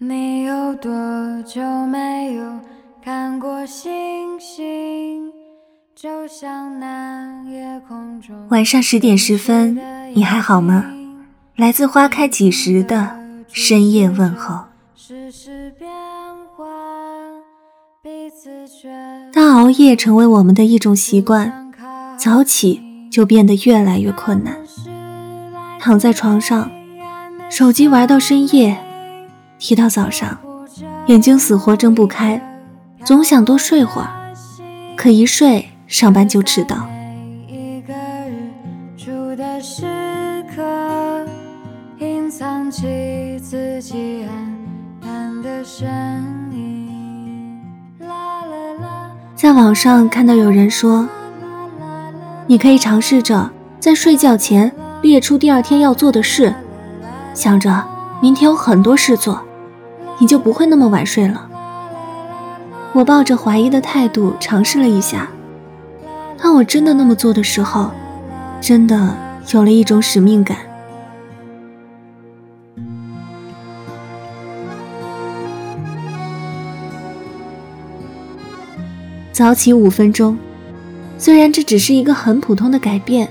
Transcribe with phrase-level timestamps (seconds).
[0.00, 0.92] 你有多
[1.44, 2.42] 久没有
[3.04, 3.90] 看过星
[4.38, 5.32] 星？
[5.96, 9.76] 就像那夜空中晚上十点十分，
[10.14, 10.84] 你还好吗？
[11.56, 14.66] 来自花开几时的深夜问候。
[14.94, 15.90] 世事变
[16.56, 16.68] 幻，
[18.00, 18.88] 彼此却
[19.32, 21.72] 当熬夜成为我们的一种习惯，
[22.16, 22.80] 早起
[23.10, 24.56] 就变得越来越困难。
[25.80, 26.70] 躺在床上，
[27.50, 28.78] 手机玩到深夜，
[29.58, 30.38] 提到早上，
[31.06, 32.40] 眼睛死活睁不开，
[33.04, 34.08] 总想多睡会儿，
[34.96, 36.88] 可一睡上班就迟到。
[49.34, 51.06] 在网上看到有人说，
[52.46, 56.54] 你可以尝试着在睡觉前列出第二天要做的事，
[57.34, 57.84] 想着
[58.20, 59.40] 明天有很多事做，
[60.18, 61.48] 你就不会那么晚睡了。
[62.92, 65.28] 我抱着怀疑的态度尝试了一下，
[66.40, 67.90] 当我真的那么做的时候，
[68.60, 69.16] 真的
[69.52, 70.56] 有了一种使命感。
[79.30, 80.36] 早起五分钟，
[81.16, 83.28] 虽然这只是一个很普通的改变，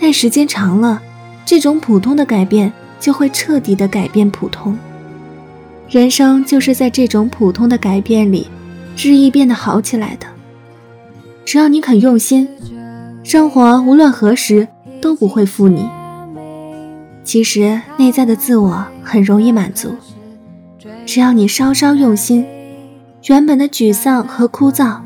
[0.00, 1.02] 但时间长了，
[1.44, 4.78] 这种普通的改变就会彻底的改变普通。
[5.90, 8.46] 人生就是在这种普通的改变里，
[8.96, 10.26] 日益变得好起来的。
[11.44, 12.48] 只要你肯用心，
[13.24, 14.68] 生活无论何时
[15.02, 15.88] 都不会负你。
[17.24, 19.96] 其实内在的自我很容易满足，
[21.04, 22.46] 只要你稍稍用心，
[23.26, 25.00] 原本的沮丧和枯燥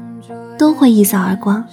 [0.58, 1.64] 都会一扫而光。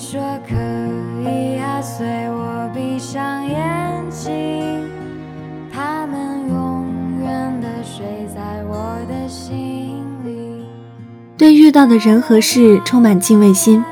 [0.00, 0.18] 说
[0.48, 0.54] 可
[1.22, 4.88] 以啊，随我闭上眼睛。
[5.70, 10.64] 它们永远的睡在我的心里。
[11.36, 13.84] 对遇到的人和事充满敬畏心，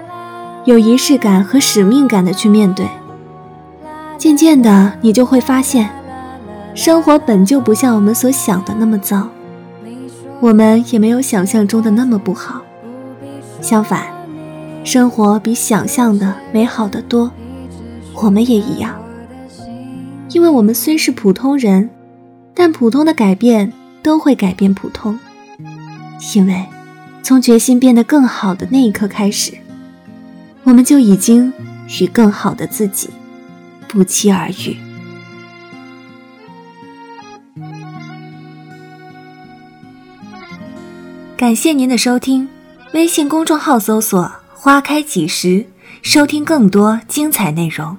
[0.64, 2.86] 有仪式感和使命感的去面对。
[4.16, 5.90] 渐渐的，你就会发现，
[6.74, 9.28] 生活本就不像我们所想的那么糟，
[10.40, 12.62] 我们也没有想象中的那么不好。
[13.60, 14.06] 相反，
[14.90, 17.30] 生活比想象的美好的多。
[18.14, 18.98] 我们也一样，
[20.30, 21.90] 因为我们虽是普通人，
[22.54, 23.70] 但普通的改变
[24.02, 25.20] 都会改变普通。
[26.34, 26.64] 因为，
[27.22, 29.52] 从决心变得更好的那一刻开始，
[30.62, 31.52] 我们就已经
[32.00, 33.10] 与更好的自己
[33.86, 34.74] 不期而遇。
[41.36, 42.48] 感谢您的收听，
[42.94, 45.64] 微信公众号搜索“花开几时”，
[46.02, 47.96] 收听更多精彩内容。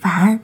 [0.00, 0.40] 晚安。